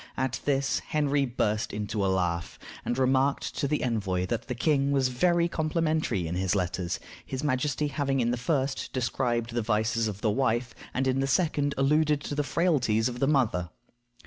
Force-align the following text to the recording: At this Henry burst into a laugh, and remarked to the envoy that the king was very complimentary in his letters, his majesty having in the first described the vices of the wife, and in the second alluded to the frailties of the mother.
At 0.17 0.39
this 0.45 0.79
Henry 0.79 1.27
burst 1.27 1.71
into 1.71 2.03
a 2.03 2.07
laugh, 2.09 2.57
and 2.83 2.97
remarked 2.97 3.55
to 3.57 3.67
the 3.67 3.83
envoy 3.83 4.25
that 4.25 4.47
the 4.47 4.55
king 4.55 4.89
was 4.91 5.09
very 5.09 5.47
complimentary 5.47 6.25
in 6.27 6.33
his 6.33 6.55
letters, 6.55 6.99
his 7.23 7.43
majesty 7.43 7.85
having 7.89 8.19
in 8.19 8.31
the 8.31 8.35
first 8.35 8.91
described 8.93 9.53
the 9.53 9.61
vices 9.61 10.07
of 10.07 10.21
the 10.21 10.31
wife, 10.31 10.73
and 10.91 11.05
in 11.05 11.19
the 11.19 11.27
second 11.27 11.75
alluded 11.77 12.19
to 12.21 12.33
the 12.33 12.41
frailties 12.43 13.09
of 13.09 13.19
the 13.19 13.27
mother. 13.27 13.69